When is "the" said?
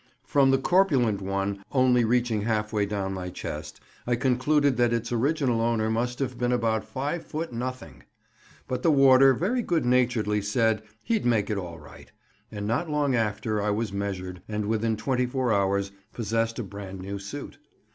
0.49-0.57, 8.81-8.89